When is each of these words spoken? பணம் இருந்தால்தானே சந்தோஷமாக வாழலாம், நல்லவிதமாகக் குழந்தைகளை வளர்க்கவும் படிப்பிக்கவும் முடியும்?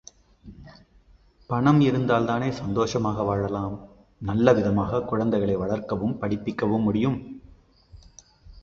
பணம் 1.49 1.79
இருந்தால்தானே 1.79 2.49
சந்தோஷமாக 2.51 3.23
வாழலாம், 3.23 3.75
நல்லவிதமாகக் 4.21 5.05
குழந்தைகளை 5.05 5.55
வளர்க்கவும் 5.55 6.17
படிப்பிக்கவும் 6.17 6.81
முடியும்? 6.81 7.19